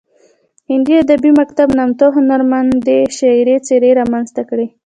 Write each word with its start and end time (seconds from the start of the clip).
هندي 0.71 0.93
ادبي 1.03 1.31
مکتب 1.39 1.67
نامتو 1.77 2.07
هنرمندې 2.17 2.97
شعري 3.17 3.55
څیرې 3.67 3.91
رامنځته 3.99 4.41
کړې 4.49 4.67